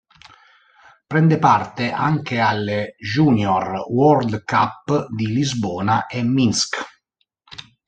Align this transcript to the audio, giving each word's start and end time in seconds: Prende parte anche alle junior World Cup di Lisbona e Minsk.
Prende 1.05 1.37
parte 1.37 1.91
anche 1.91 2.39
alle 2.39 2.95
junior 2.97 3.85
World 3.91 4.43
Cup 4.45 5.05
di 5.15 5.27
Lisbona 5.27 6.07
e 6.07 6.23
Minsk. 6.23 6.75